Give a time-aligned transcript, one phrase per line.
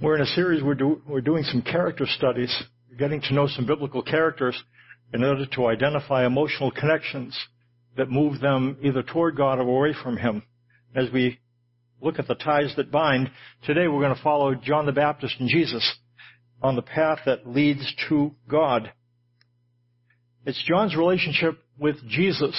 [0.00, 2.56] We're in a series, we're, do, we're doing some character studies,
[2.96, 4.56] getting to know some biblical characters
[5.12, 7.36] in order to identify emotional connections
[7.96, 10.44] that move them either toward God or away from Him.
[10.94, 11.40] As we
[12.00, 13.32] look at the ties that bind,
[13.64, 15.96] today we're going to follow John the Baptist and Jesus
[16.62, 18.92] on the path that leads to God.
[20.46, 22.54] It's John's relationship with Jesus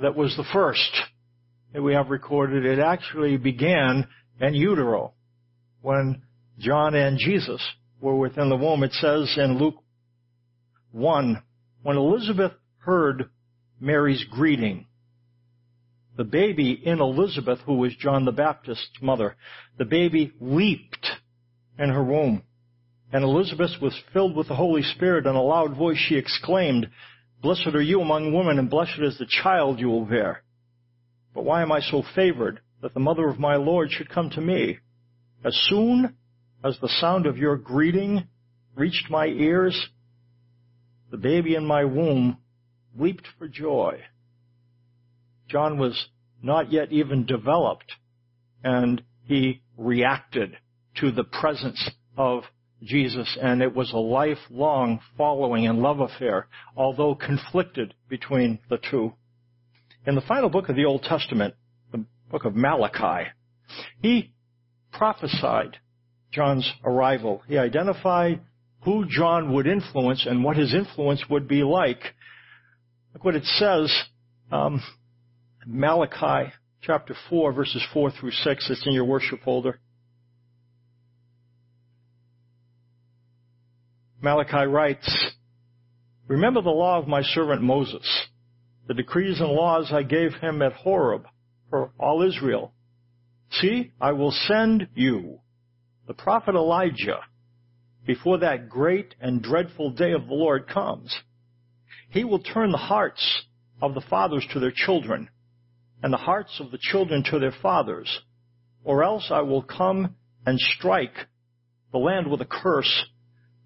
[0.00, 0.90] that was the first
[1.74, 2.64] that we have recorded.
[2.64, 4.08] It actually began
[4.40, 5.12] in utero
[5.82, 6.22] when
[6.58, 7.62] John and Jesus
[8.00, 8.82] were within the womb.
[8.82, 9.76] It says in Luke
[10.92, 11.42] 1,
[11.82, 13.30] when Elizabeth heard
[13.80, 14.86] Mary's greeting,
[16.16, 19.36] the baby in Elizabeth, who was John the Baptist's mother,
[19.78, 21.06] the baby leaped
[21.78, 22.42] in her womb.
[23.12, 25.26] And Elizabeth was filled with the Holy Spirit.
[25.26, 26.90] In a loud voice she exclaimed,
[27.40, 30.42] Blessed are you among women, and blessed is the child you will bear.
[31.34, 34.40] But why am I so favored that the mother of my Lord should come to
[34.40, 34.78] me?
[35.44, 36.16] As soon
[36.64, 38.26] as the sound of your greeting
[38.74, 39.88] reached my ears,
[41.10, 42.38] the baby in my womb
[42.96, 44.00] leaped for joy.
[45.48, 46.08] John was
[46.42, 47.92] not yet even developed,
[48.62, 50.56] and he reacted
[50.96, 52.42] to the presence of
[52.82, 59.12] Jesus, and it was a lifelong following and love affair, although conflicted between the two.
[60.06, 61.54] In the final book of the Old Testament,
[61.90, 63.30] the book of Malachi,
[64.00, 64.32] he
[64.92, 65.78] prophesied
[66.32, 67.42] John's arrival.
[67.48, 68.40] He identified
[68.82, 72.00] who John would influence and what his influence would be like.
[73.12, 73.92] Look what it says,
[74.52, 74.82] um,
[75.66, 78.70] Malachi chapter 4 verses 4 through 6.
[78.70, 79.80] It's in your worship folder.
[84.20, 85.34] Malachi writes,
[86.26, 88.06] Remember the law of my servant Moses,
[88.86, 91.26] the decrees and laws I gave him at Horeb
[91.70, 92.72] for all Israel.
[93.52, 95.40] See, I will send you
[96.08, 97.20] the prophet Elijah
[98.06, 101.14] before that great and dreadful day of the Lord comes.
[102.08, 103.42] He will turn the hearts
[103.82, 105.28] of the fathers to their children
[106.02, 108.20] and the hearts of the children to their fathers,
[108.84, 111.14] or else I will come and strike
[111.92, 113.04] the land with a curse.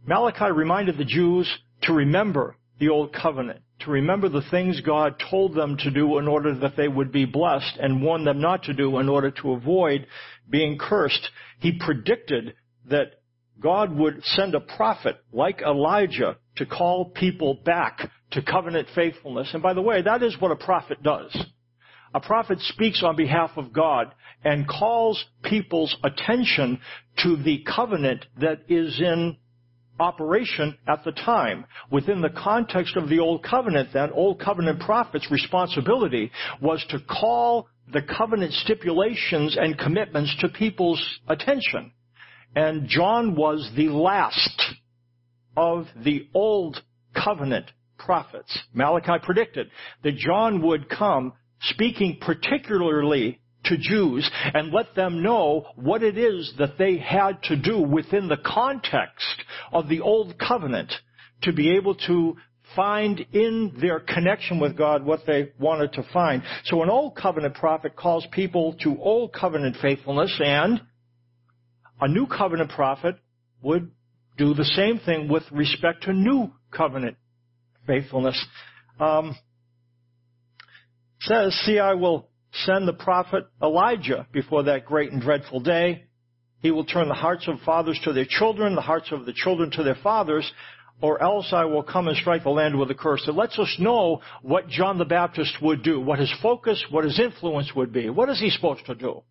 [0.05, 1.49] Malachi reminded the Jews
[1.83, 6.27] to remember the old covenant, to remember the things God told them to do in
[6.27, 9.53] order that they would be blessed and warned them not to do in order to
[9.53, 10.09] avoid
[10.51, 11.29] being cursed.
[11.61, 12.55] He predicted
[12.91, 13.21] that
[13.61, 18.01] God would send a prophet like Elijah to call people back
[18.33, 19.51] to covenant faithfulness.
[19.53, 21.37] And by the way, that is what a prophet does.
[22.15, 26.81] A prophet speaks on behalf of God and calls people's attention
[27.23, 29.37] to the covenant that is in
[30.03, 31.65] operation at the time.
[31.91, 36.31] Within the context of the Old Covenant then, Old Covenant prophets' responsibility
[36.61, 41.93] was to call the covenant stipulations and commitments to people's attention.
[42.55, 44.63] And John was the last
[45.57, 46.83] of the Old
[47.15, 48.59] Covenant prophets.
[48.75, 49.69] Malachi predicted
[50.03, 56.53] that John would come speaking particularly to Jews and let them know what it is
[56.59, 60.93] that they had to do within the context of the Old Covenant
[61.43, 62.37] to be able to
[62.77, 66.43] find in their connection with God what they wanted to find.
[66.65, 70.81] So an Old Covenant prophet calls people to Old Covenant faithfulness and
[72.01, 73.17] a New Covenant prophet
[73.63, 73.91] would
[74.37, 77.17] do the same thing with respect to New Covenant
[77.87, 78.43] faithfulness.
[78.99, 79.37] Um,
[81.21, 86.05] says, see, I will send the prophet Elijah before that great and dreadful day.
[86.63, 89.71] He will turn the hearts of fathers to their children, the hearts of the children
[89.73, 90.51] to their fathers,
[91.01, 93.27] or else I will come and strike the land with a curse.
[93.27, 97.19] It lets us know what John the Baptist would do, what his focus, what his
[97.19, 98.09] influence would be.
[98.09, 99.23] What is he supposed to do?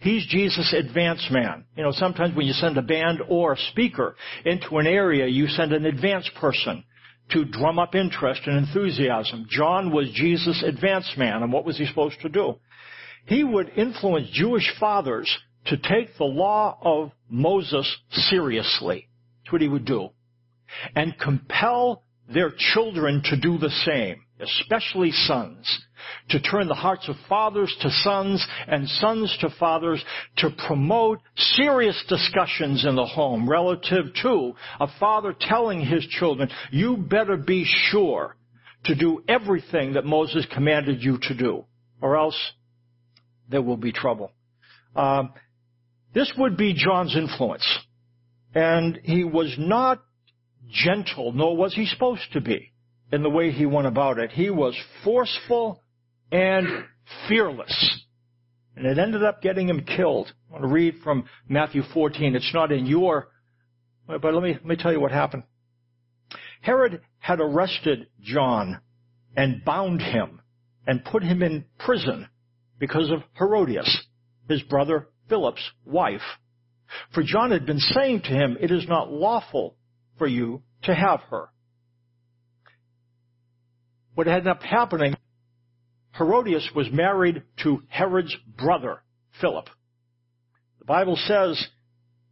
[0.00, 1.64] He's Jesus' advance man.
[1.76, 5.46] You know, sometimes when you send a band or a speaker into an area, you
[5.48, 6.84] send an advance person
[7.30, 9.46] to drum up interest and enthusiasm.
[9.48, 12.56] John was Jesus' advance man, and what was he supposed to do?
[13.26, 15.34] He would influence Jewish fathers
[15.66, 19.08] to take the law of Moses seriously.
[19.42, 20.10] That's what he would do.
[20.94, 25.84] And compel their children to do the same, especially sons
[26.30, 30.02] to turn the hearts of fathers to sons and sons to fathers
[30.38, 36.96] to promote serious discussions in the home relative to a father telling his children, you
[36.96, 38.36] better be sure
[38.84, 41.64] to do everything that Moses commanded you to do,
[42.00, 42.38] or else
[43.48, 44.30] there will be trouble.
[44.94, 45.32] Um,
[46.14, 47.66] this would be John's influence.
[48.54, 50.02] And he was not
[50.70, 52.72] gentle, nor was he supposed to be
[53.12, 54.30] in the way he went about it.
[54.30, 55.82] He was forceful
[56.30, 56.66] and
[57.28, 58.04] fearless.
[58.76, 60.32] And it ended up getting him killed.
[60.48, 62.34] I want to read from Matthew 14.
[62.34, 63.28] It's not in your
[64.06, 65.44] But let me, let me tell you what happened.
[66.60, 68.80] Herod had arrested John
[69.36, 70.40] and bound him
[70.86, 72.28] and put him in prison
[72.78, 74.06] because of Herodias,
[74.48, 76.20] his brother Philip's wife.
[77.12, 79.76] For John had been saying to him, it is not lawful
[80.18, 81.48] for you to have her.
[84.14, 85.16] What ended up happening,
[86.16, 89.02] Herodias was married to Herod's brother,
[89.40, 89.68] Philip.
[90.78, 91.66] The Bible says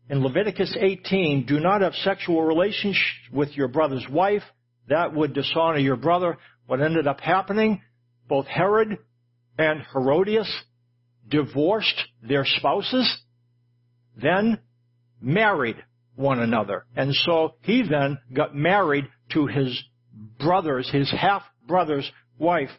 [0.09, 2.99] in Leviticus 18, do not have sexual relations
[3.33, 4.43] with your brother's wife.
[4.89, 6.39] That would dishonor your brother.
[6.67, 7.83] What ended up happening,
[8.29, 8.99] both Herod
[9.59, 10.51] and Herodias
[11.33, 13.19] divorced their spouses,
[14.17, 14.59] then
[15.21, 15.77] married
[16.15, 16.85] one another.
[16.95, 19.83] And so he then got married to his
[20.39, 22.09] brother's, his half brother's
[22.39, 22.71] wife.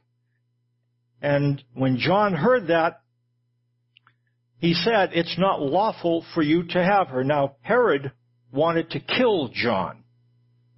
[1.22, 3.02] And when John heard that,
[4.60, 7.24] he said, it's not lawful for you to have her.
[7.24, 8.12] Now, Herod
[8.52, 10.04] wanted to kill John,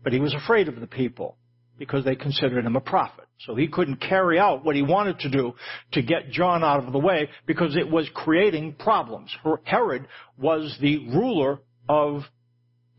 [0.04, 1.38] but he was afraid of the people
[1.77, 3.25] because they considered him a prophet.
[3.42, 5.54] So he couldn't carry out what he wanted to do
[5.92, 9.36] to get John out of the way because it was creating problems.
[9.63, 10.07] Herod
[10.38, 12.22] was the ruler of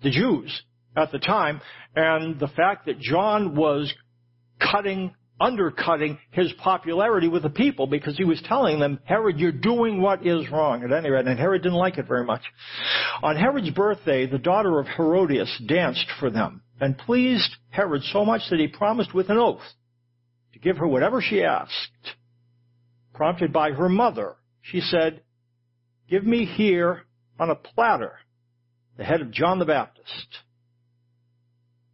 [0.03, 0.63] the Jews
[0.95, 1.61] at the time,
[1.95, 3.93] and the fact that John was
[4.61, 10.01] cutting, undercutting his popularity with the people because he was telling them, Herod, you're doing
[10.01, 10.83] what is wrong.
[10.83, 12.43] At any rate, and Herod didn't like it very much.
[13.23, 18.43] On Herod's birthday, the daughter of Herodias danced for them and pleased Herod so much
[18.51, 19.63] that he promised with an oath
[20.53, 22.17] to give her whatever she asked.
[23.15, 25.23] Prompted by her mother, she said,
[26.09, 27.05] give me here
[27.39, 28.19] on a platter
[28.97, 30.39] the head of John the Baptist.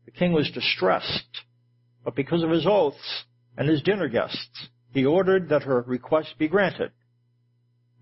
[0.04, 1.42] The king was distressed,
[2.04, 3.24] but because of his oaths
[3.56, 6.92] and his dinner guests, he ordered that her request be granted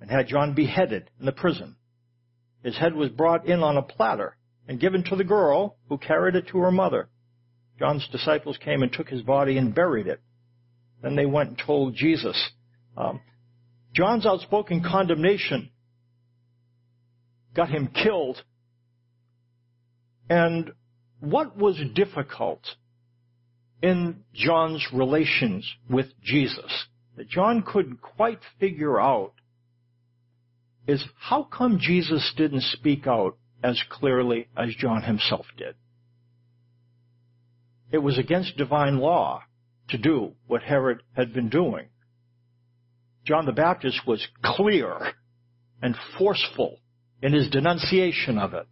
[0.00, 1.76] and had John beheaded in the prison.
[2.62, 4.37] His head was brought in on a platter
[4.71, 7.09] and given to the girl who carried it to her mother.
[7.81, 10.21] John's disciples came and took his body and buried it.
[11.03, 12.51] Then they went and told Jesus.
[12.97, 13.21] Um,
[13.93, 15.71] John's outspoken condemnation
[17.53, 18.41] got him killed.
[20.29, 20.71] And
[21.19, 22.63] what was difficult
[23.83, 26.87] in John's relations with Jesus
[27.17, 29.33] that John couldn't quite figure out
[30.87, 35.75] is how come Jesus didn't speak out as clearly as John himself did.
[37.93, 39.43] It was against divine law
[39.89, 41.89] to do what Herod had been doing.
[43.25, 45.12] John the Baptist was clear
[45.83, 46.79] and forceful
[47.23, 48.67] in his denunciation of it,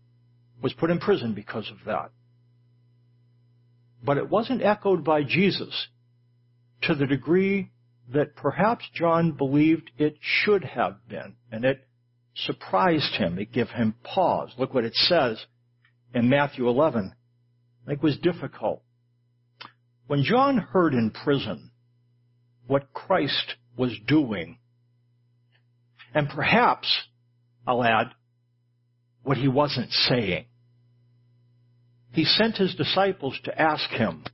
[0.63, 2.11] was put in prison because of that.
[4.03, 5.89] But it wasn't echoed by Jesus
[6.83, 7.71] to the degree
[8.13, 11.87] that perhaps John believed it should have been, and it
[12.47, 13.39] surprised him.
[13.39, 14.53] It gave him pause.
[14.59, 15.45] Look what it says
[16.15, 17.15] in Matthew 11.
[17.87, 18.83] It was difficult.
[20.07, 21.71] When John heard in prison
[22.67, 24.59] what Christ was doing,
[26.15, 26.89] and perhaps,
[27.67, 28.09] I'll add,
[29.23, 30.47] what he wasn't saying,
[32.13, 34.25] he sent his disciples to ask him,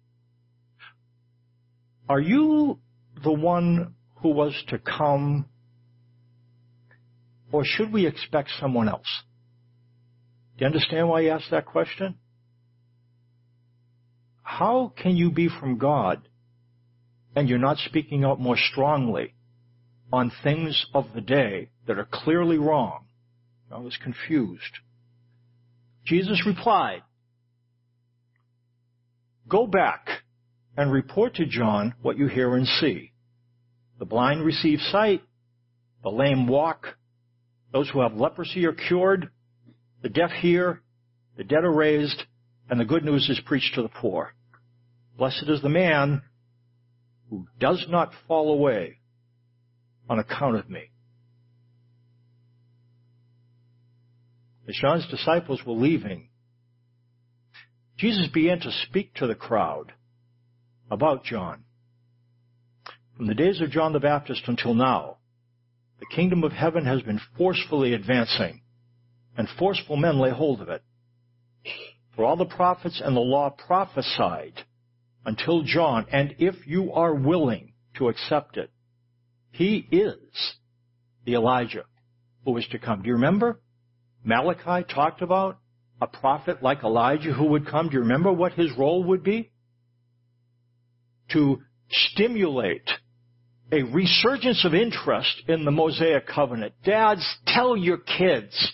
[2.09, 2.79] are you
[3.23, 5.47] the one who was to come
[7.55, 9.23] or should we expect someone else?
[10.59, 12.17] Do you understand why he asked that question?
[14.43, 16.29] How can you be from God
[17.37, 19.35] and you're not speaking out more strongly
[20.13, 23.05] on things of the day that are clearly wrong?
[23.71, 24.81] I was confused.
[26.05, 27.03] Jesus replied,
[29.49, 30.09] Go back
[30.77, 33.13] and report to John what you hear and see.
[34.01, 35.23] The blind receive sight,
[36.03, 36.97] the lame walk,
[37.75, 39.31] those who have leprosy are cured,
[40.01, 40.81] the deaf hear,
[41.37, 42.23] the dead are raised,
[42.71, 44.33] and the good news is preached to the poor.
[45.19, 46.23] Blessed is the man
[47.29, 48.99] who does not fall away
[50.09, 50.85] on account of me.
[54.69, 56.29] As John's disciples were leaving,
[57.99, 59.93] Jesus began to speak to the crowd
[60.93, 61.65] about John.
[63.17, 65.17] From the days of John the Baptist until now,
[66.05, 68.61] the kingdom of heaven has been forcefully advancing,
[69.39, 70.83] and forceful men lay hold of it.
[72.15, 74.53] For all the prophets and the law prophesied
[75.25, 78.71] until John, and if you are willing to accept it,
[79.51, 80.19] he is
[81.25, 81.85] the Elijah
[82.45, 83.01] who is to come.
[83.01, 83.61] Do you remember?
[84.23, 85.59] Malachi talked about
[86.03, 87.89] a prophet like Elijah who would come.
[87.89, 89.53] Do you remember what his role would be?
[91.33, 92.91] To stimulate
[93.75, 96.75] a resurgence of interest in the Mosaic covenant.
[96.85, 98.73] Dads, tell your kids.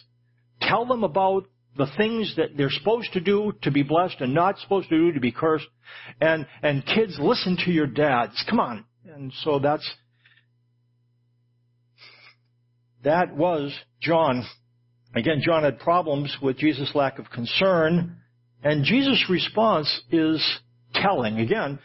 [0.60, 1.44] Tell them about
[1.76, 5.12] the things that they're supposed to do to be blessed and not supposed to do
[5.12, 5.66] to be cursed.
[6.20, 8.44] And, and kids, listen to your dads.
[8.48, 8.84] Come on.
[9.06, 9.88] And so that's,
[13.02, 14.44] that was John.
[15.14, 18.18] Again, John had problems with Jesus' lack of concern.
[18.62, 20.44] And Jesus' response is
[20.94, 21.38] telling.
[21.38, 21.78] Again,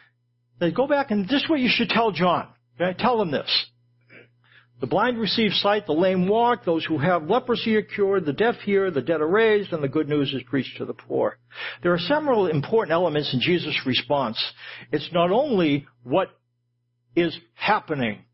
[0.60, 2.50] they go back and this is what you should tell John.
[2.80, 2.98] Okay?
[3.00, 3.66] Tell them this.
[4.82, 8.56] The blind receive sight, the lame walk, those who have leprosy are cured, the deaf
[8.66, 11.38] hear, the dead are raised, and the good news is preached to the poor.
[11.82, 14.38] There are several important elements in Jesus' response.
[14.92, 16.30] It's not only what
[17.16, 18.26] is happening,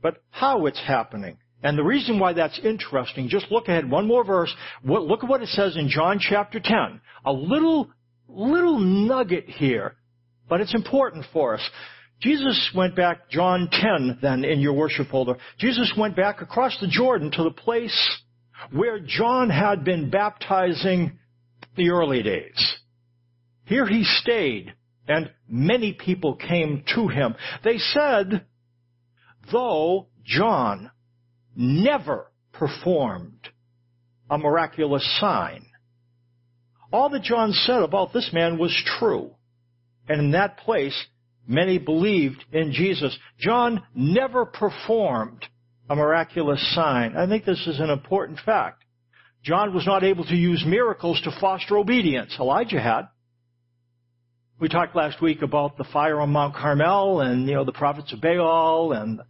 [0.00, 1.36] but how it's happening.
[1.62, 4.52] And the reason why that's interesting, just look ahead one more verse.
[4.82, 7.00] Look at what it says in John chapter 10.
[7.26, 7.90] A little,
[8.26, 9.96] little nugget here,
[10.48, 11.70] but it's important for us.
[12.20, 15.36] Jesus went back, John 10 then in your worship folder.
[15.58, 18.20] Jesus went back across the Jordan to the place
[18.72, 21.18] where John had been baptizing
[21.76, 22.76] the early days.
[23.64, 24.74] Here he stayed
[25.08, 27.34] and many people came to him.
[27.64, 28.46] They said,
[29.50, 30.90] though John
[31.56, 33.48] never performed
[34.28, 35.66] a miraculous sign,
[36.92, 39.32] all that John said about this man was true.
[40.08, 41.06] And in that place,
[41.50, 43.18] Many believed in Jesus.
[43.40, 45.44] John never performed
[45.88, 47.16] a miraculous sign.
[47.16, 48.84] I think this is an important fact.
[49.42, 52.36] John was not able to use miracles to foster obedience.
[52.38, 53.08] Elijah had.
[54.60, 58.12] We talked last week about the fire on Mount Carmel and, you know, the prophets
[58.12, 59.20] of Baal and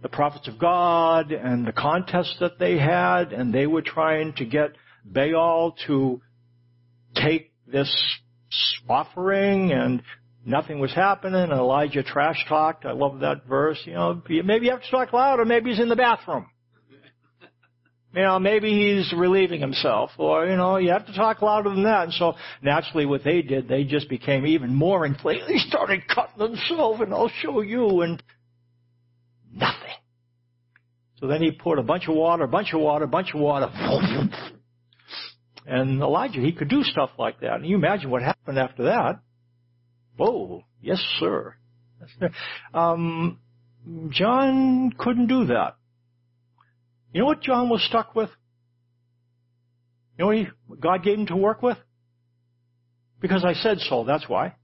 [0.00, 4.46] the prophets of God and the contest that they had and they were trying to
[4.46, 4.70] get
[5.04, 6.22] Baal to
[7.14, 7.92] take this
[8.88, 10.02] offering and
[10.46, 12.86] nothing was happening, and Elijah trash talked.
[12.86, 13.80] I love that verse.
[13.84, 15.44] You know, maybe you have to talk louder.
[15.44, 16.46] Maybe he's in the bathroom.
[18.14, 21.82] You know, maybe he's relieving himself, or you know, you have to talk louder than
[21.82, 22.04] that.
[22.04, 25.42] And so naturally, what they did, they just became even more inflamed.
[25.48, 28.22] They started cutting themselves, and I'll show you, and
[29.52, 29.96] nothing.
[31.20, 33.40] So then he poured a bunch of water, a bunch of water, a bunch of
[33.40, 33.70] water.
[35.66, 37.56] And Elijah, he could do stuff like that.
[37.56, 39.18] And you imagine what happened after that.
[40.18, 41.54] Oh, yes, sir.
[42.74, 43.38] Um,
[44.10, 45.76] John couldn't do that.
[47.12, 48.30] You know what John was stuck with?
[50.18, 50.48] You know what he,
[50.80, 51.78] God gave him to work with?
[53.20, 54.54] Because I said so, that's why.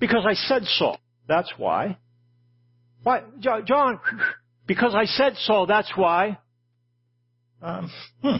[0.00, 0.96] Because I said so,
[1.28, 1.98] that's why.
[3.02, 4.00] Why, John,
[4.66, 6.38] because I said so, that's why.
[7.62, 7.90] Um,
[8.22, 8.36] hmm.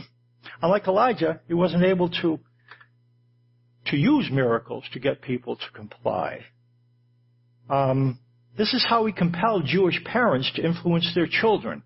[0.61, 2.41] Unlike Elijah, he wasn't able to
[3.87, 6.41] to use miracles to get people to comply.
[7.69, 8.19] Um,
[8.57, 11.83] this is how he compelled Jewish parents to influence their children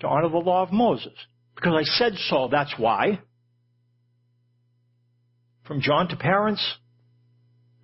[0.00, 1.14] to honor the law of Moses.
[1.54, 3.20] Because I said so, that's why.
[5.66, 6.76] From John to parents,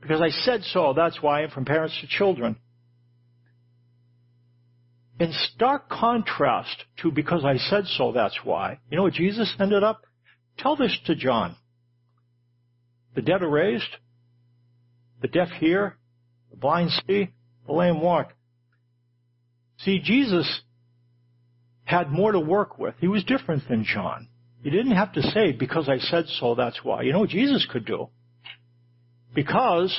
[0.03, 2.57] because I said so, that's why, and from parents to children.
[5.19, 9.83] In stark contrast to because I said so, that's why, you know what Jesus ended
[9.83, 10.03] up?
[10.59, 11.57] Tell this to John.
[13.15, 13.97] The dead are raised.
[15.23, 15.97] The deaf hear.
[16.51, 17.31] The blind see.
[17.67, 18.33] The lame walk.
[19.79, 20.61] See, Jesus
[21.85, 22.95] had more to work with.
[23.01, 24.29] He was different than John.
[24.63, 27.03] He didn't have to say, because I said so, that's why.
[27.03, 28.09] You know what Jesus could do?
[29.35, 29.99] Because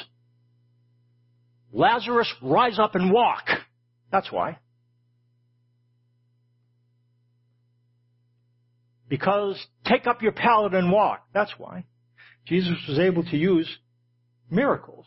[1.74, 3.46] Lazarus, rise up and walk.
[4.12, 4.58] That's why.
[9.08, 11.26] Because take up your pallet and walk.
[11.34, 11.86] That's why.
[12.46, 13.70] Jesus was able to use
[14.50, 15.06] miracles.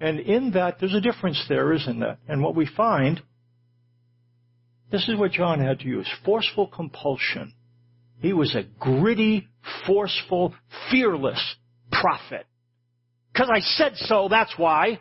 [0.00, 2.18] And in that, there's a difference there, isn't there?
[2.28, 3.22] And what we find,
[4.90, 6.08] this is what John had to use.
[6.24, 7.54] Forceful compulsion.
[8.20, 9.48] He was a gritty,
[9.86, 10.54] forceful,
[10.90, 11.56] fearless
[11.90, 12.46] prophet.
[13.32, 15.00] Because I said so, that's why.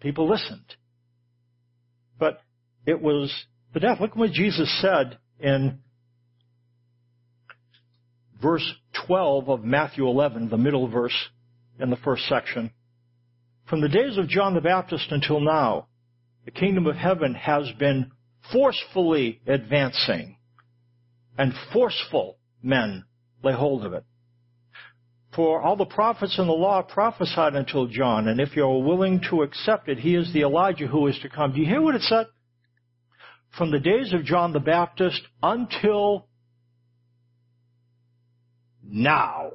[0.00, 0.76] People listened.
[2.18, 2.40] But
[2.86, 3.32] it was
[3.74, 3.98] the death.
[4.00, 5.80] Look what Jesus said in
[8.40, 8.74] verse
[9.06, 11.28] 12 of Matthew 11, the middle verse
[11.78, 12.70] in the first section.
[13.68, 15.88] From the days of John the Baptist until now,
[16.44, 18.10] the kingdom of heaven has been
[18.52, 20.38] forcefully advancing,
[21.36, 23.04] and forceful men
[23.42, 24.04] lay hold of it.
[25.34, 29.42] For all the prophets and the law prophesied until John, and if you're willing to
[29.42, 31.52] accept it, he is the Elijah who is to come.
[31.52, 32.26] Do you hear what it said?
[33.56, 36.27] From the days of John the Baptist until
[38.88, 39.50] now.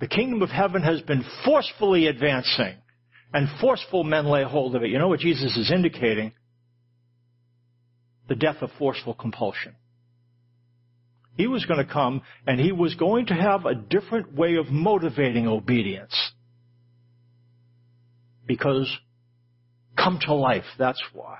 [0.00, 2.76] The kingdom of heaven has been forcefully advancing,
[3.32, 4.90] and forceful men lay hold of it.
[4.90, 6.32] You know what Jesus is indicating?
[8.28, 9.74] The death of forceful compulsion.
[11.36, 14.70] He was going to come and he was going to have a different way of
[14.70, 16.14] motivating obedience.
[18.44, 18.92] Because
[19.96, 21.38] come to life, that's why.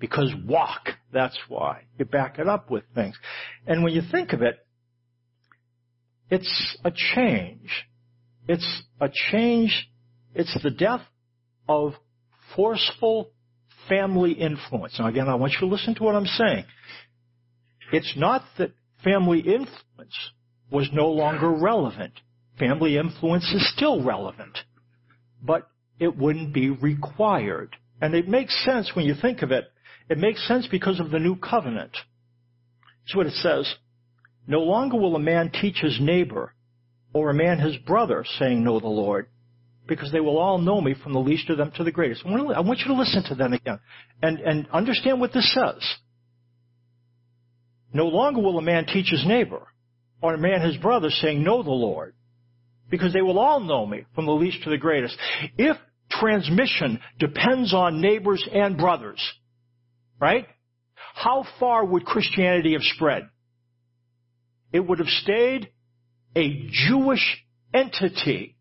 [0.00, 1.82] Because walk, that's why.
[1.98, 3.16] You back it up with things.
[3.66, 4.58] And when you think of it,
[6.30, 7.70] it's a change.
[8.48, 9.88] It's a change.
[10.34, 11.02] It's the death
[11.68, 11.92] of
[12.56, 13.30] forceful
[13.88, 14.96] family influence.
[14.98, 16.64] Now again, I want you to listen to what I'm saying.
[17.92, 18.72] It's not that
[19.04, 20.30] family influence
[20.70, 22.12] was no longer relevant.
[22.58, 24.56] Family influence is still relevant.
[25.42, 27.76] But it wouldn't be required.
[28.00, 29.64] And it makes sense when you think of it.
[30.10, 31.92] It makes sense because of the new covenant.
[33.04, 33.72] That's what it says.
[34.46, 36.52] No longer will a man teach his neighbor
[37.14, 39.28] or a man his brother, saying, Know the Lord,
[39.86, 42.24] because they will all know me from the least of them to the greatest.
[42.26, 43.78] I want you to listen to them again
[44.20, 45.82] and, and understand what this says.
[47.92, 49.66] No longer will a man teach his neighbor
[50.20, 52.14] or a man his brother saying, know the Lord,
[52.90, 55.16] because they will all know me from the least to the greatest.
[55.56, 55.76] If
[56.10, 59.20] transmission depends on neighbors and brothers,
[60.20, 60.46] right?
[61.14, 63.28] How far would Christianity have spread?
[64.72, 65.70] It would have stayed
[66.36, 68.56] a Jewish entity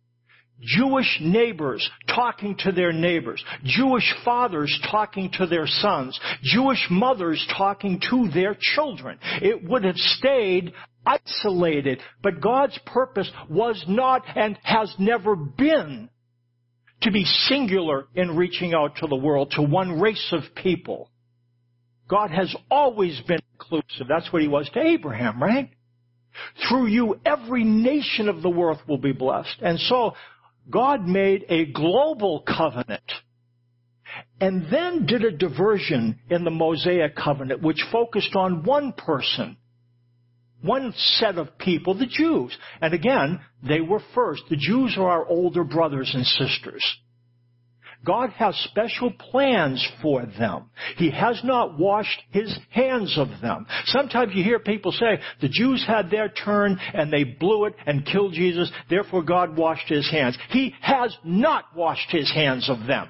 [0.61, 8.01] Jewish neighbors talking to their neighbors, Jewish fathers talking to their sons, Jewish mothers talking
[8.09, 9.19] to their children.
[9.41, 10.73] It would have stayed
[11.05, 16.09] isolated, but God's purpose was not and has never been
[17.01, 21.09] to be singular in reaching out to the world, to one race of people.
[22.09, 24.07] God has always been inclusive.
[24.09, 25.69] That's what he was to Abraham, right?
[26.67, 29.57] Through you, every nation of the world will be blessed.
[29.61, 30.13] And so,
[30.69, 33.11] God made a global covenant
[34.41, 39.57] and then did a diversion in the Mosaic covenant which focused on one person,
[40.61, 42.55] one set of people, the Jews.
[42.81, 44.43] And again, they were first.
[44.49, 46.83] The Jews are our older brothers and sisters.
[48.05, 50.69] God has special plans for them.
[50.95, 53.65] He has not washed his hands of them.
[53.85, 58.05] Sometimes you hear people say, the Jews had their turn and they blew it and
[58.05, 60.37] killed Jesus, therefore God washed his hands.
[60.49, 63.09] He has not washed his hands of them.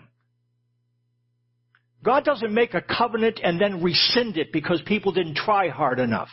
[2.03, 6.29] God doesn't make a covenant and then rescind it because people didn't try hard enough.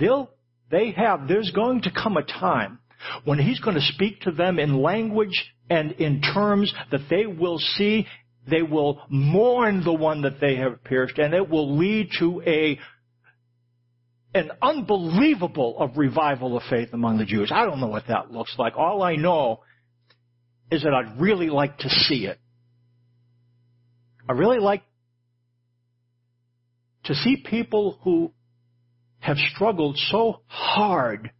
[0.00, 0.30] They'll,
[0.70, 2.78] they have, there's going to come a time
[3.24, 7.58] when He's going to speak to them in language and in terms that they will
[7.58, 8.06] see,
[8.48, 12.78] they will mourn the one that they have pierced, and it will lead to a
[14.34, 17.52] an unbelievable of revival of faith among the Jews.
[17.54, 18.76] I don't know what that looks like.
[18.76, 19.60] All I know
[20.70, 22.38] is that I'd really like to see it.
[24.26, 24.82] I really like
[27.04, 28.32] to see people who
[29.20, 31.30] have struggled so hard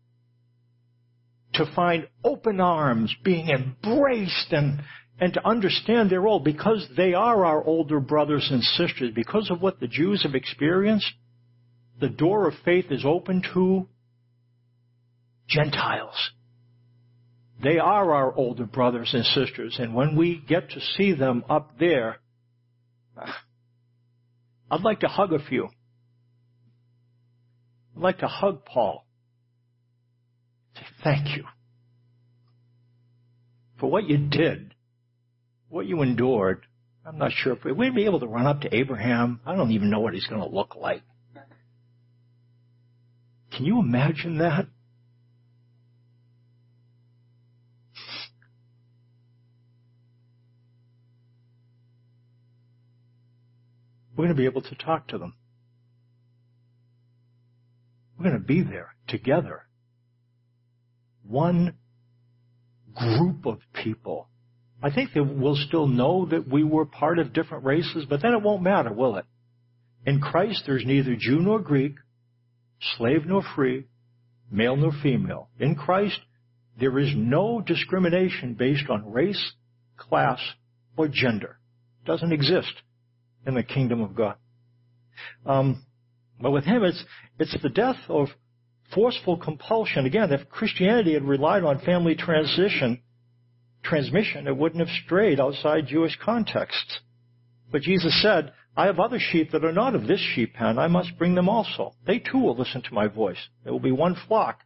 [1.55, 4.83] to find open arms, being embraced and,
[5.21, 9.61] and to understand their role because they are our older brothers and sisters, because of
[9.61, 11.13] what the Jews have experienced,
[12.01, 13.89] the door of faith is open to
[15.49, 16.31] Gentiles.
[17.63, 21.79] They are our older brothers and sisters, and when we get to see them up
[21.79, 22.17] there,
[24.71, 25.69] I'd like to hug a few.
[27.95, 29.07] I'd like to hug Paul.
[30.75, 31.45] Say, thank you
[33.79, 34.75] for what you did,
[35.69, 36.67] what you endured.
[37.05, 39.41] I'm not sure if we'd be able to run up to Abraham.
[39.45, 41.03] I don't even know what he's going to look like.
[43.51, 44.67] Can you imagine that?
[54.17, 55.35] We're going to be able to talk to them.
[58.17, 59.67] We're going to be there together
[61.27, 61.75] one
[62.95, 64.29] group of people.
[64.83, 68.33] I think they will still know that we were part of different races, but then
[68.35, 69.25] it won't matter, will it?
[70.05, 71.95] In Christ, there's neither Jew nor Greek,
[72.97, 73.87] slave nor free,
[74.51, 75.49] male nor female.
[75.61, 76.19] In Christ,
[76.79, 79.53] there is no discrimination based on race,
[79.97, 80.41] class,
[80.97, 81.59] or gender.
[82.03, 82.73] It doesn't exist
[83.47, 84.37] in the kingdom of God.
[85.47, 85.85] Um,
[86.41, 87.05] but with him, it's
[87.39, 88.29] it's the death of
[88.95, 90.07] forceful compulsion.
[90.07, 93.03] Again, if Christianity had relied on family transition,
[93.83, 97.01] transmission, it wouldn't have strayed outside Jewish context.
[97.71, 100.79] But Jesus said, I have other sheep that are not of this sheep pen.
[100.79, 101.95] I must bring them also.
[102.07, 103.39] They too will listen to my voice.
[103.65, 104.61] There will be one flock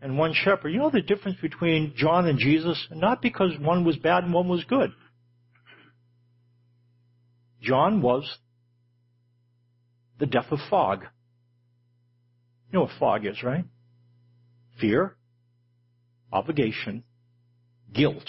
[0.00, 0.68] and one shepherd.
[0.68, 2.86] You know the difference between John and Jesus?
[2.92, 4.90] Not because one was bad and one was good.
[7.60, 8.38] John was
[10.18, 11.04] the death of fog.
[12.70, 13.64] You know what fog is, right?
[14.80, 15.16] Fear,
[16.32, 17.04] obligation,
[17.92, 18.28] guilt,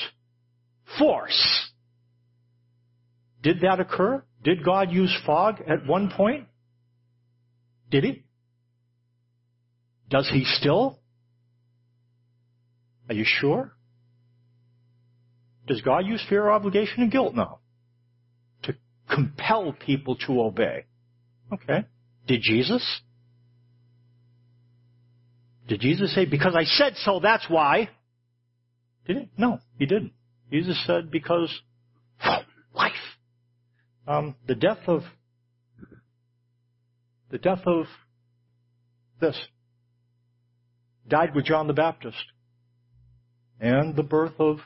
[0.97, 1.69] force.
[3.41, 4.23] Did that occur?
[4.43, 6.47] Did God use fog at one point?
[7.89, 8.23] Did he?
[10.09, 10.99] Does he still?
[13.09, 13.73] Are you sure?
[15.67, 17.59] Does God use fear, obligation, and guilt now?
[18.63, 18.75] To
[19.13, 20.85] compel people to obey.
[21.51, 21.85] Okay.
[22.25, 23.01] Did Jesus?
[25.67, 27.89] Did Jesus say, because I said so, that's why?
[29.05, 29.29] Did he?
[29.37, 30.13] No, he didn't.
[30.51, 31.53] Jesus said, because
[32.73, 32.93] life.
[34.07, 35.01] Um, the death of,
[37.29, 37.85] the death of
[39.19, 39.37] this
[41.07, 42.17] died with John the Baptist
[43.59, 44.59] and the birth of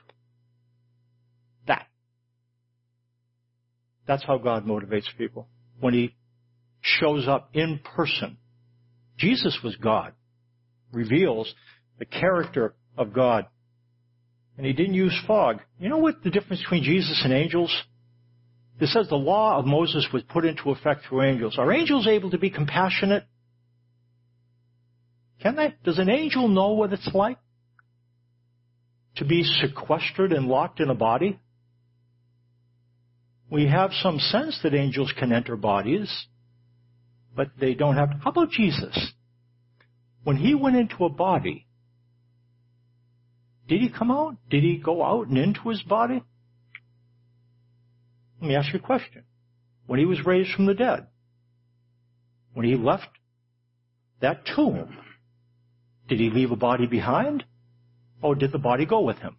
[1.65, 1.87] that.
[4.05, 5.47] That's how God motivates people.
[5.79, 6.13] When He
[6.81, 8.37] shows up in person.
[9.17, 10.13] Jesus was God.
[10.91, 11.53] Reveals
[11.99, 13.45] the character of God.
[14.57, 15.59] And He didn't use fog.
[15.79, 17.75] You know what the difference between Jesus and angels?
[18.79, 21.55] It says the law of Moses was put into effect through angels.
[21.59, 23.25] Are angels able to be compassionate?
[25.41, 25.75] Can they?
[25.83, 27.37] Does an angel know what it's like
[29.17, 31.39] to be sequestered and locked in a body?
[33.51, 36.09] We have some sense that angels can enter bodies,
[37.35, 38.09] but they don't have.
[38.23, 39.13] How about Jesus?
[40.23, 41.65] When he went into a body,
[43.67, 44.37] did he come out?
[44.49, 46.23] Did he go out and into his body?
[48.39, 49.23] Let me ask you a question.
[49.87, 51.07] When he was raised from the dead,
[52.53, 53.07] when he left
[54.19, 54.97] that tomb,
[56.07, 57.43] did he leave a body behind?
[58.21, 59.37] Or did the body go with him?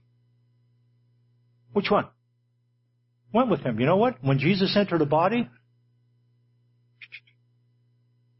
[1.72, 2.08] Which one?
[3.32, 3.78] Went with him.
[3.78, 4.16] You know what?
[4.22, 5.48] When Jesus entered a body,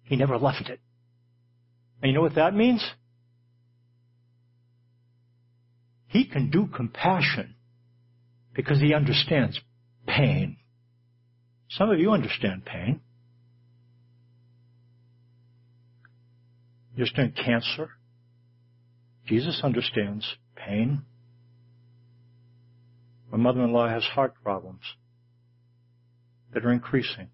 [0.05, 0.81] he never left it.
[2.03, 2.85] And you know what that means?
[6.09, 7.55] He can do compassion
[8.55, 9.59] because he understands
[10.07, 10.59] pain.
[11.71, 13.01] Some of you understand pain.
[16.95, 17.91] You understand cancer.
[19.27, 21.03] Jesus understands pain.
[23.31, 24.83] My mother-in-law has heart problems
[26.53, 27.29] that are increasing.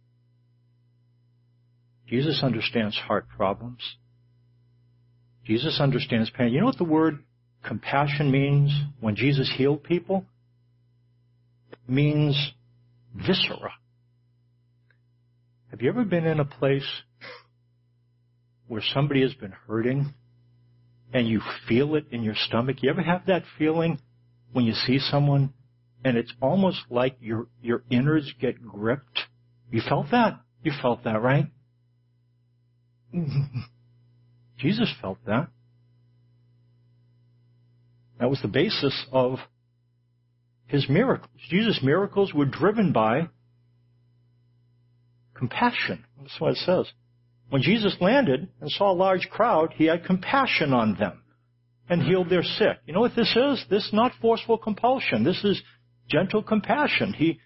[2.07, 3.81] Jesus understands heart problems.
[5.49, 6.53] Jesus understands pain.
[6.53, 7.25] You know what the word
[7.65, 10.25] compassion means when Jesus healed people?
[11.73, 12.53] It means
[13.15, 13.73] viscera.
[15.71, 16.87] Have you ever been in a place
[18.69, 20.15] where somebody has been hurting
[21.13, 22.77] and you feel it in your stomach.
[22.83, 23.99] You ever have that feeling
[24.53, 25.55] when you see someone
[26.05, 29.21] and it's almost like your, your innards get gripped?
[29.73, 30.41] You felt that?
[30.63, 31.47] You felt that, right?
[34.59, 35.49] Jesus felt that.
[38.19, 39.39] That was the basis of
[40.67, 41.31] his miracles.
[41.49, 43.29] Jesus' miracles were driven by
[45.35, 46.05] compassion.
[46.21, 46.87] That's what it says.
[47.51, 51.23] When Jesus landed and saw a large crowd, he had compassion on them
[51.89, 52.79] and healed their sick.
[52.87, 53.65] You know what this is?
[53.71, 55.25] This is not forceful compulsion.
[55.25, 55.63] This is
[56.09, 57.15] gentle compassion.
[57.15, 57.41] He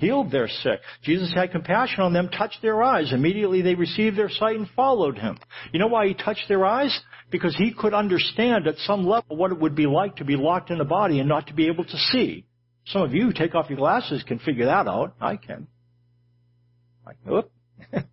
[0.00, 0.80] healed their sick.
[1.02, 3.12] Jesus had compassion on them, touched their eyes.
[3.12, 5.38] Immediately they received their sight and followed him.
[5.72, 6.98] You know why he touched their eyes?
[7.30, 10.70] Because he could understand at some level what it would be like to be locked
[10.70, 12.46] in a body and not to be able to see.
[12.86, 15.14] Some of you who take off your glasses can figure that out.
[15.20, 15.68] I can.
[17.06, 17.52] I, whoop.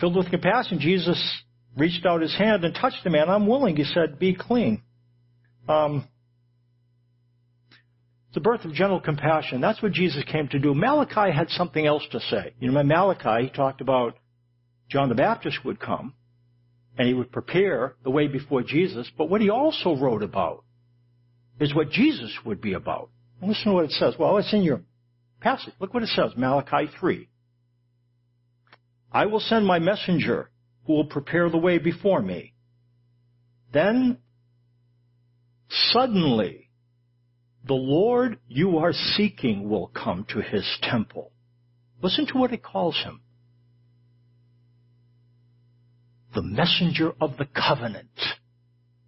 [0.00, 1.42] Filled with compassion, Jesus
[1.76, 3.30] reached out his hand and touched the man.
[3.30, 4.82] I'm willing, he said, be clean.
[5.68, 6.08] Um,
[8.34, 9.60] the birth of gentle compassion.
[9.60, 10.74] That's what Jesus came to do.
[10.74, 12.54] Malachi had something else to say.
[12.58, 14.16] You know, Malachi, he talked about
[14.90, 16.14] John the Baptist would come
[16.98, 19.10] and he would prepare the way before Jesus.
[19.16, 20.64] But what he also wrote about
[21.60, 23.10] is what Jesus would be about.
[23.40, 24.14] And listen to what it says.
[24.18, 24.82] Well, it's in your
[25.40, 25.74] passage.
[25.80, 27.28] Look what it says, Malachi 3.
[29.12, 30.50] I will send my messenger
[30.86, 32.54] who will prepare the way before me.
[33.72, 34.18] Then,
[35.68, 36.63] suddenly,
[37.66, 41.32] the Lord you are seeking will come to his temple.
[42.02, 43.20] Listen to what it calls him.
[46.34, 48.20] The messenger of the covenant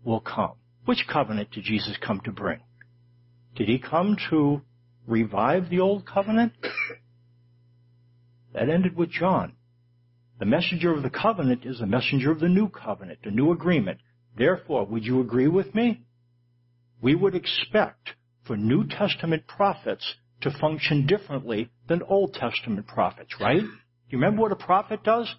[0.05, 0.55] will come.
[0.87, 2.61] Which covenant did Jesus come to bring?
[3.57, 4.63] Did he come to
[5.07, 6.53] revive the old covenant?
[8.55, 9.53] That ended with John.
[10.39, 13.99] The messenger of the covenant is the messenger of the new covenant, a new agreement.
[14.37, 16.05] Therefore, would you agree with me?
[17.03, 18.11] We would expect
[18.47, 23.63] for New Testament prophets to function differently than Old Testament prophets, right?
[24.09, 25.35] You remember what a prophet does?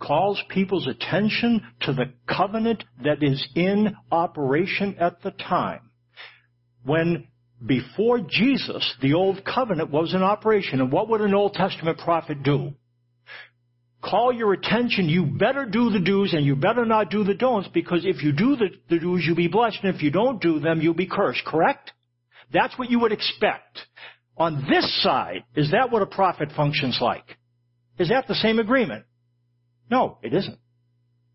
[0.00, 5.90] calls people's attention to the covenant that is in operation at the time.
[6.84, 7.28] When
[7.64, 12.42] before Jesus, the old covenant was in operation, and what would an Old Testament prophet
[12.42, 12.72] do?
[14.02, 17.68] Call your attention, you better do the do's and you better not do the don'ts,
[17.68, 20.58] because if you do the, the do's, you'll be blessed, and if you don't do
[20.58, 21.92] them, you'll be cursed, correct?
[22.52, 23.78] That's what you would expect.
[24.36, 27.36] On this side, is that what a prophet functions like?
[27.98, 29.04] Is that the same agreement?
[29.90, 30.58] No, it isn't.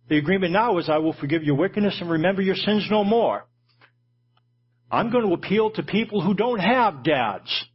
[0.09, 3.45] The agreement now is I will forgive your wickedness and remember your sins no more.
[4.91, 7.65] I'm going to appeal to people who don't have dads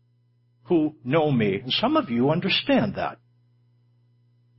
[0.64, 1.60] who know me.
[1.60, 3.18] And some of you understand that.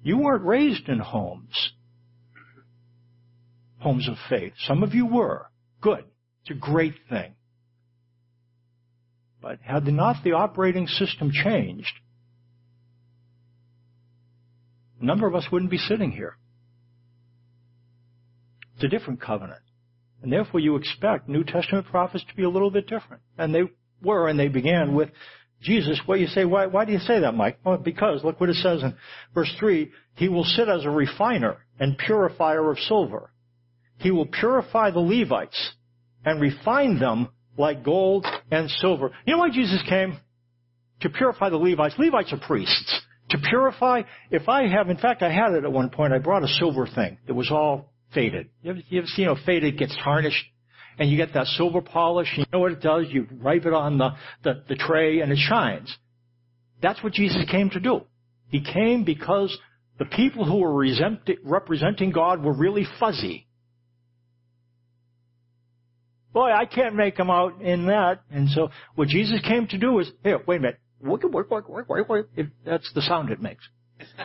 [0.04, 1.74] You weren't raised in homes,
[3.80, 4.54] homes of faith.
[4.68, 5.48] Some of you were.
[5.80, 6.04] Good.
[6.42, 7.36] It's a great thing.
[9.42, 11.94] But had not the operating system changed,
[15.02, 16.38] a number of us wouldn't be sitting here.
[18.76, 19.62] It's a different covenant.
[20.22, 23.24] And therefore you expect New Testament prophets to be a little bit different.
[23.38, 23.64] And they
[24.04, 25.10] were, and they began with
[25.62, 26.00] Jesus.
[26.08, 27.60] Well, you say, why, why do you say that, Mike?
[27.64, 28.96] Well, because look what it says in
[29.34, 29.92] verse 3.
[30.16, 33.32] He will sit as a refiner and purifier of silver.
[33.98, 35.74] He will purify the Levites
[36.26, 39.12] and refine them like gold and silver.
[39.26, 40.18] You know why Jesus came?
[41.02, 41.96] To purify the Levites.
[41.98, 44.04] Levites are priests to purify.
[44.30, 46.14] If I have, in fact, I had it at one point.
[46.14, 47.18] I brought a silver thing.
[47.28, 48.50] that was all faded.
[48.62, 50.46] You ever, you ever you know, faded gets tarnished,
[51.00, 52.28] and you get that silver polish.
[52.36, 53.06] You know what it does?
[53.10, 54.10] You wipe it on the,
[54.44, 55.96] the the tray, and it shines.
[56.82, 58.02] That's what Jesus came to do.
[58.50, 59.58] He came because
[59.98, 60.86] the people who were
[61.44, 63.48] representing God were really fuzzy.
[66.34, 68.22] Boy, I can't make them out in that.
[68.32, 71.70] And so what Jesus came to do is, here, wait a minute work, work, work,
[71.70, 72.30] work, work, work.
[72.36, 73.68] If that's the sound it makes.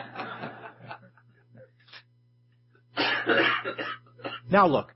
[4.51, 4.93] now look.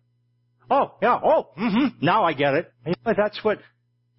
[0.70, 2.72] Oh, yeah, oh, mm-hmm, now I get it.
[3.06, 3.60] That's what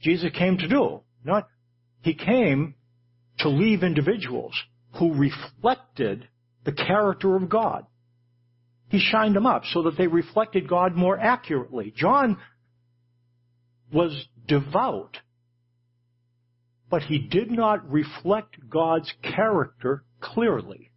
[0.02, 1.00] Jesus came to do.
[1.24, 1.48] Not,
[2.02, 2.74] he came
[3.38, 4.52] to leave individuals
[4.98, 6.28] who reflected
[6.64, 7.86] the character of God.
[8.90, 11.94] He shined them up so that they reflected God more accurately.
[11.96, 12.36] John
[13.92, 15.18] was devout
[16.92, 20.90] but he did not reflect God's character clearly.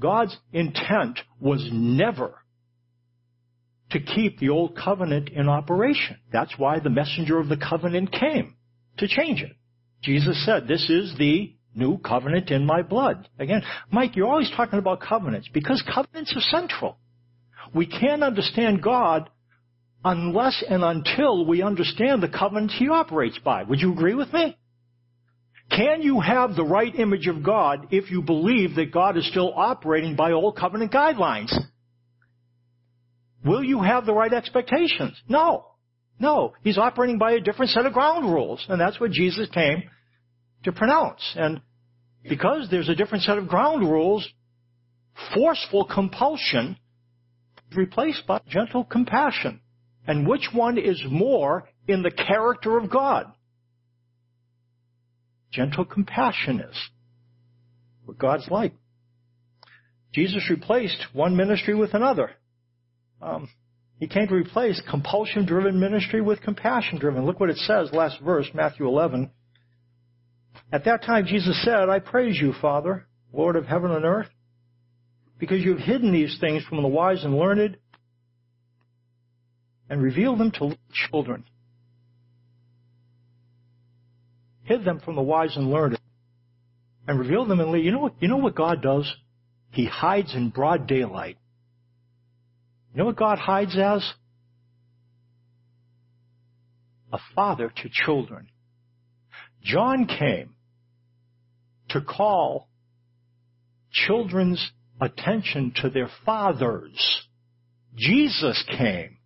[0.00, 2.42] God's intent was never
[3.92, 6.16] to keep the old covenant in operation.
[6.32, 8.56] That's why the messenger of the covenant came,
[8.98, 9.52] to change it.
[10.02, 13.28] Jesus said, this is the new covenant in my blood.
[13.38, 16.98] Again, Mike, you're always talking about covenants because covenants are central.
[17.72, 19.30] We can't understand God
[20.04, 23.62] unless and until we understand the covenant he operates by.
[23.62, 24.56] Would you agree with me?
[25.70, 29.52] Can you have the right image of God if you believe that God is still
[29.56, 31.52] operating by old covenant guidelines?
[33.44, 35.20] Will you have the right expectations?
[35.28, 35.66] No.
[36.18, 36.52] No.
[36.62, 38.64] He's operating by a different set of ground rules.
[38.68, 39.84] And that's what Jesus came
[40.64, 41.22] to pronounce.
[41.36, 41.60] And
[42.28, 44.28] because there's a different set of ground rules,
[45.34, 46.76] forceful compulsion
[47.74, 49.61] replaced by gentle compassion.
[50.06, 53.26] And which one is more in the character of God?
[55.52, 56.76] Gentle compassion is
[58.04, 58.72] what God's like.
[60.12, 62.30] Jesus replaced one ministry with another.
[63.20, 63.48] Um,
[63.98, 67.24] he came to replace compulsion driven ministry with compassion driven.
[67.24, 69.30] Look what it says, last verse, Matthew 11.
[70.72, 74.28] At that time Jesus said, I praise you, Father, Lord of heaven and earth,
[75.38, 77.76] because you have hidden these things from the wise and learned
[79.88, 81.44] and revealed them to children.
[84.64, 85.98] Hid them from the wise and learned
[87.06, 89.12] and revealed them in you know what you know what God does?
[89.70, 91.38] He hides in broad daylight.
[92.92, 94.08] You know what God hides as?
[97.12, 98.48] A father to children.
[99.62, 100.54] John came
[101.90, 102.68] to call
[103.90, 107.26] children's attention to their fathers.
[107.94, 109.18] Jesus came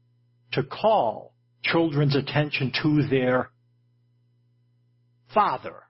[0.57, 3.51] to call children's attention to their
[5.33, 5.83] Father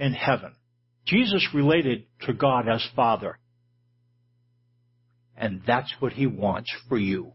[0.00, 0.54] in heaven.
[1.06, 3.38] Jesus related to God as Father.
[5.36, 7.32] And that's what He wants for you.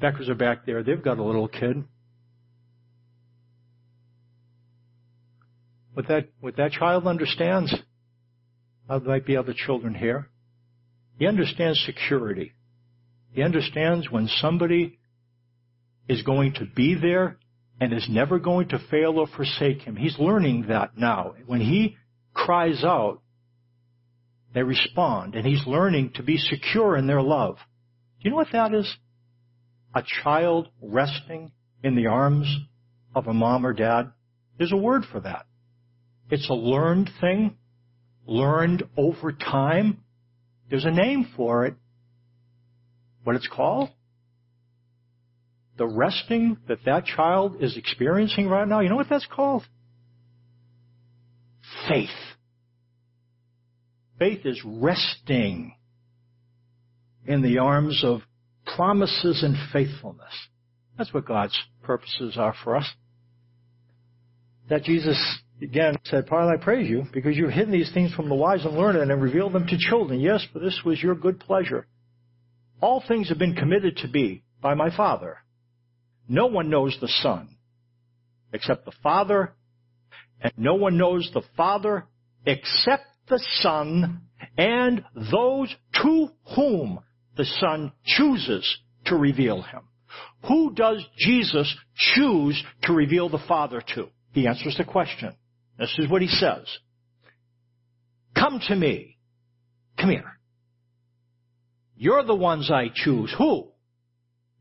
[0.00, 0.82] Beckers are back there.
[0.82, 1.84] They've got a little kid.
[5.94, 7.74] What that, what that child understands,
[8.88, 10.28] might be other children here.
[11.18, 12.52] He understands security.
[13.32, 14.98] He understands when somebody
[16.08, 17.38] is going to be there
[17.80, 19.96] and is never going to fail or forsake him.
[19.96, 21.34] He's learning that now.
[21.46, 21.96] When he
[22.32, 23.20] cries out,
[24.54, 27.56] they respond, and he's learning to be secure in their love.
[27.56, 28.96] Do you know what that is?
[29.94, 31.52] A child resting
[31.82, 32.46] in the arms
[33.14, 34.12] of a mom or dad.
[34.56, 35.44] There's a word for that.
[36.30, 37.56] It's a learned thing,
[38.26, 40.02] learned over time.
[40.68, 41.74] There's a name for it.
[43.24, 43.90] What it's called?
[45.78, 49.62] The resting that that child is experiencing right now, you know what that's called?
[51.88, 52.08] Faith.
[54.18, 55.74] Faith is resting
[57.26, 58.20] in the arms of
[58.76, 60.32] promises and faithfulness.
[60.96, 62.86] That's what God's purposes are for us.
[64.70, 65.18] That Jesus
[65.62, 68.76] again said, Father, I praise you because you've hidden these things from the wise and
[68.76, 70.20] learned and revealed them to children.
[70.20, 71.86] Yes, for this was your good pleasure.
[72.80, 75.38] All things have been committed to me by my Father.
[76.28, 77.56] No one knows the Son
[78.52, 79.54] except the Father,
[80.40, 82.06] and no one knows the Father
[82.44, 84.22] except the Son
[84.56, 87.00] and those to whom
[87.36, 89.82] the Son chooses to reveal him.
[90.48, 94.08] Who does Jesus choose to reveal the Father to?
[94.32, 95.34] He answers the question.
[95.78, 96.64] This is what he says.
[98.34, 99.16] Come to me.
[99.98, 100.38] Come here.
[101.96, 103.34] You're the ones I choose.
[103.38, 103.68] Who?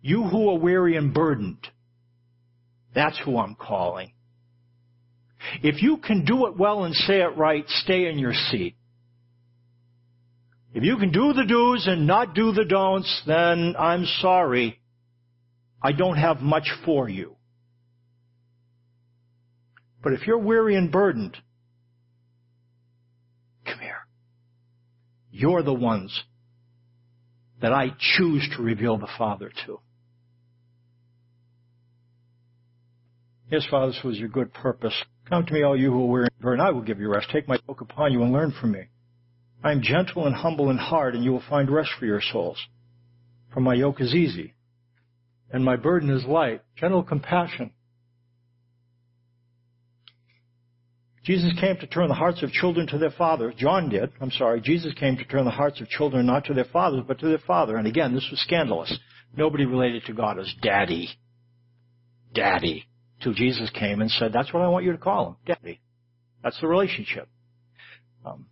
[0.01, 1.67] You who are weary and burdened.
[2.93, 4.13] That's who I'm calling.
[5.61, 8.75] If you can do it well and say it right, stay in your seat.
[10.73, 14.79] If you can do the do's and not do the don'ts, then I'm sorry.
[15.81, 17.34] I don't have much for you.
[20.05, 21.35] But if you're weary and burdened,
[23.65, 24.05] come here.
[25.31, 26.23] You're the ones
[27.59, 29.79] that I choose to reveal the Father to.
[33.49, 34.93] Yes, Father, this was your good purpose.
[35.27, 36.67] Come to me, all you who are weary and burdened.
[36.67, 37.29] I will give you rest.
[37.33, 38.83] Take my yoke upon you and learn from me.
[39.63, 42.59] I am gentle and humble in heart, and you will find rest for your souls.
[43.55, 44.53] For my yoke is easy,
[45.51, 46.61] and my burden is light.
[46.75, 47.71] Gentle compassion.
[51.25, 53.55] Jesus came to turn the hearts of children to their fathers.
[53.57, 54.11] John did.
[54.21, 54.61] I'm sorry.
[54.61, 57.39] Jesus came to turn the hearts of children not to their fathers, but to their
[57.39, 57.77] father.
[57.77, 58.95] And again, this was scandalous.
[59.35, 61.09] Nobody related to God as daddy.
[62.33, 62.85] Daddy.
[63.23, 65.35] Till Jesus came and said, that's what I want you to call him.
[65.47, 65.81] Daddy.
[66.43, 67.27] That's the relationship.
[68.23, 68.45] Um,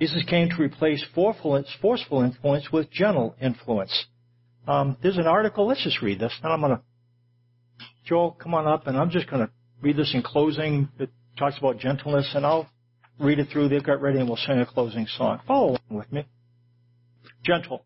[0.00, 4.06] Jesus came to replace forceful influence with gentle influence.
[4.66, 5.68] Um, there's an article.
[5.68, 6.82] Let's just read this, and I'm going to.
[8.04, 10.88] Joel, come on up, and I'm just going to read this in closing.
[10.98, 12.68] It talks about gentleness, and I'll
[13.18, 13.68] read it through.
[13.68, 15.40] They'll get ready, and we'll sing a closing song.
[15.46, 16.26] Follow along with me.
[17.44, 17.84] Gentle.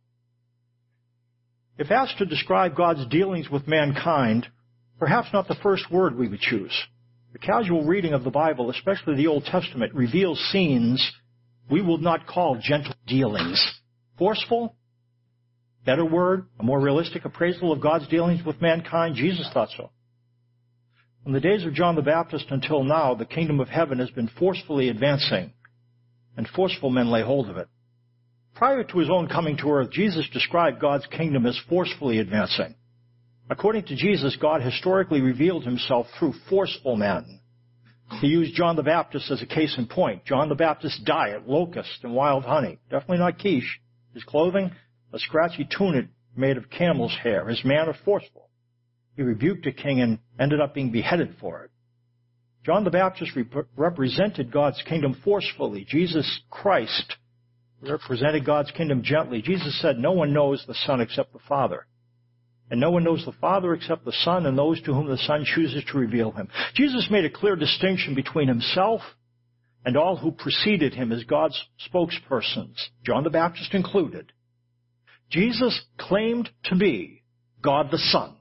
[1.79, 4.47] If asked to describe God's dealings with mankind,
[4.99, 6.73] perhaps not the first word we would choose.
[7.33, 11.13] The casual reading of the Bible, especially the Old Testament, reveals scenes
[11.71, 13.63] we will not call gentle dealings.
[14.19, 14.75] Forceful?
[15.85, 16.47] Better word?
[16.59, 19.15] A more realistic appraisal of God's dealings with mankind?
[19.15, 19.91] Jesus thought so.
[21.23, 24.29] From the days of John the Baptist until now, the kingdom of heaven has been
[24.39, 25.53] forcefully advancing,
[26.37, 27.69] and forceful men lay hold of it.
[28.55, 32.75] Prior to his own coming to earth, Jesus described God's kingdom as forcefully advancing.
[33.51, 37.41] According to Jesus, God historically revealed himself through forceful men.
[38.21, 40.25] He used John the Baptist as a case in point.
[40.25, 42.79] John the Baptist's diet, locust and wild honey.
[42.91, 43.81] Definitely not quiche.
[44.15, 44.71] His clothing,
[45.13, 47.47] a scratchy tunic made of camel's hair.
[47.47, 48.49] His manner forceful.
[49.17, 51.71] He rebuked a king and ended up being beheaded for it.
[52.65, 55.87] John the Baptist rep- represented God's kingdom forcefully.
[55.89, 57.17] Jesus Christ
[57.81, 59.41] represented God's kingdom gently.
[59.43, 61.87] Jesus said, no one knows the Son except the Father.
[62.71, 65.45] And no one knows the Father except the Son and those to whom the Son
[65.45, 66.49] chooses to reveal him.
[66.75, 69.01] Jesus made a clear distinction between himself
[69.85, 71.59] and all who preceded him as God's
[71.89, 72.77] spokespersons,
[73.07, 74.33] John the Baptist included.
[75.31, 77.23] Jesus claimed to be
[77.63, 78.35] God the Son.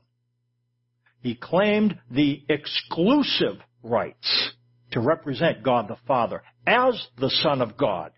[1.21, 4.51] He claimed the exclusive rights
[4.91, 8.11] to represent God the Father as the Son of God.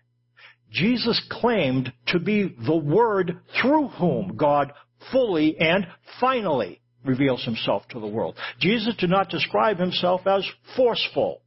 [0.70, 4.72] Jesus claimed to be the Word through whom God
[5.10, 5.86] fully and
[6.20, 8.36] finally reveals himself to the world.
[8.60, 10.46] Jesus did not describe himself as
[10.76, 11.40] forceful.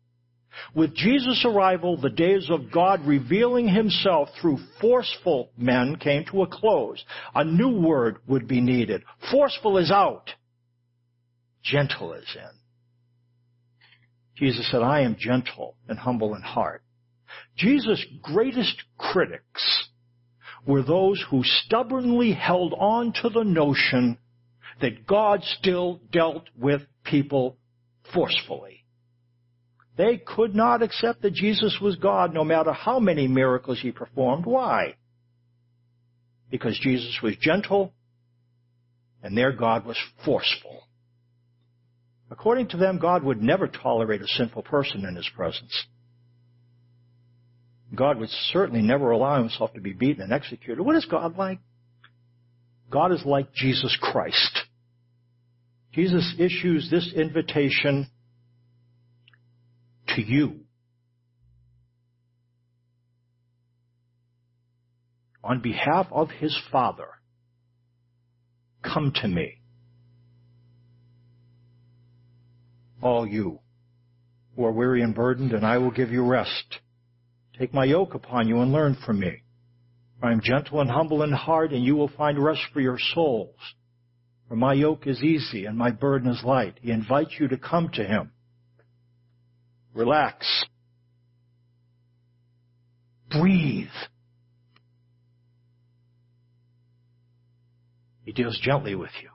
[0.75, 6.47] With Jesus' arrival, the days of God revealing himself through forceful men came to a
[6.47, 7.03] close.
[7.33, 9.03] A new word would be needed.
[9.31, 10.29] Forceful is out.
[11.63, 12.59] Gentle is in.
[14.35, 16.83] Jesus said, I am gentle and humble in heart.
[17.55, 19.89] Jesus' greatest critics
[20.65, 24.17] were those who stubbornly held on to the notion
[24.81, 27.57] that God still dealt with people
[28.13, 28.85] forcefully.
[29.95, 34.45] They could not accept that Jesus was God no matter how many miracles he performed.
[34.45, 34.95] Why?
[36.49, 37.93] Because Jesus was gentle
[39.21, 40.87] and their God was forceful.
[42.33, 45.85] According to them, God would never tolerate a sinful person in his presence.
[47.93, 50.81] God would certainly never allow himself to be beaten and executed.
[50.81, 51.59] What is God like?
[52.89, 54.61] God is like Jesus Christ.
[55.93, 58.09] Jesus issues this invitation
[60.15, 60.61] to you.
[65.43, 67.09] On behalf of his Father,
[68.81, 69.59] come to me.
[73.03, 73.59] All you
[74.55, 76.79] who are weary and burdened, and I will give you rest.
[77.59, 79.43] Take my yoke upon you and learn from me.
[80.19, 82.97] For I am gentle and humble in heart, and you will find rest for your
[83.13, 83.57] souls.
[84.47, 86.79] For my yoke is easy and my burden is light.
[86.81, 88.31] He invites you to come to him.
[89.93, 90.65] Relax.
[93.29, 93.87] Breathe.
[98.23, 99.29] He deals gently with you.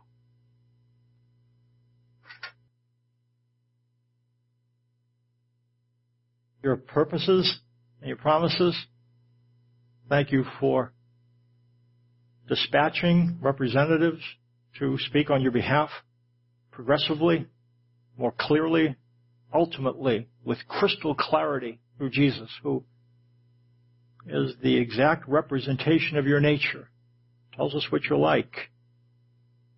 [6.68, 7.60] Your purposes
[8.02, 8.76] and your promises,
[10.10, 10.92] thank you for
[12.46, 14.20] dispatching representatives
[14.78, 15.88] to speak on your behalf
[16.70, 17.46] progressively,
[18.18, 18.96] more clearly,
[19.50, 22.84] ultimately, with crystal clarity through Jesus, who
[24.26, 26.90] is the exact representation of your nature,
[27.56, 28.52] tells us what you're like.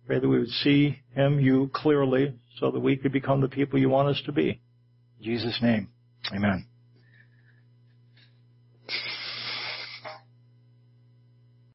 [0.07, 3.79] Pray that we would see Him, you, clearly, so that we could become the people
[3.79, 4.59] you want us to be.
[5.19, 5.87] In Jesus' name,
[6.35, 6.65] amen.